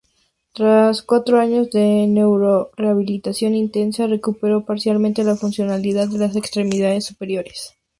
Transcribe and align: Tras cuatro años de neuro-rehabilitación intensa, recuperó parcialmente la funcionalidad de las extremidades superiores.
Tras 0.53 1.03
cuatro 1.03 1.37
años 1.39 1.69
de 1.69 2.07
neuro-rehabilitación 2.07 3.53
intensa, 3.53 4.07
recuperó 4.07 4.65
parcialmente 4.65 5.23
la 5.23 5.35
funcionalidad 5.35 6.07
de 6.07 6.17
las 6.17 6.35
extremidades 6.35 7.05
superiores. 7.05 7.75